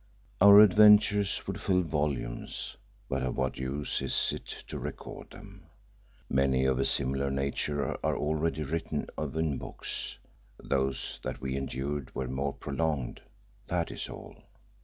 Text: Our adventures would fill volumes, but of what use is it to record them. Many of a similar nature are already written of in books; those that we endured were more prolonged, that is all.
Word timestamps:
Our 0.41 0.61
adventures 0.61 1.45
would 1.45 1.61
fill 1.61 1.83
volumes, 1.83 2.75
but 3.07 3.21
of 3.21 3.37
what 3.37 3.59
use 3.59 4.01
is 4.01 4.33
it 4.35 4.47
to 4.69 4.79
record 4.79 5.29
them. 5.29 5.65
Many 6.27 6.65
of 6.65 6.79
a 6.79 6.85
similar 6.85 7.29
nature 7.29 7.99
are 8.03 8.17
already 8.17 8.63
written 8.63 9.05
of 9.15 9.37
in 9.37 9.59
books; 9.59 10.17
those 10.57 11.19
that 11.21 11.39
we 11.39 11.55
endured 11.55 12.15
were 12.15 12.27
more 12.27 12.53
prolonged, 12.53 13.21
that 13.67 13.91
is 13.91 14.09
all. 14.09 14.41